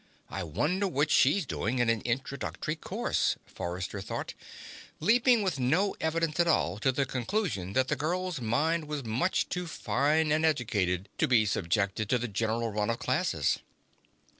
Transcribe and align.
I 0.31 0.41
wonder 0.41 0.87
what 0.87 1.11
she's 1.11 1.45
doing 1.45 1.77
in 1.77 1.87
an 1.87 2.01
Introductory 2.01 2.75
course, 2.75 3.35
Forrester 3.45 4.01
thought, 4.01 4.33
leaping 4.99 5.43
with 5.43 5.59
no 5.59 5.93
evidence 6.01 6.39
at 6.39 6.47
all 6.47 6.79
to 6.79 6.91
the 6.91 7.05
conclusion 7.05 7.73
that 7.73 7.87
the 7.87 7.95
girl's 7.95 8.41
mind 8.41 8.85
was 8.87 9.03
much 9.03 9.47
too 9.47 9.67
fine 9.67 10.31
and 10.31 10.43
educated 10.43 11.07
to 11.19 11.27
be 11.27 11.45
subjected 11.45 12.09
to 12.09 12.17
the 12.17 12.27
general 12.27 12.71
run 12.71 12.89
of 12.89 12.97
classes. 12.97 13.59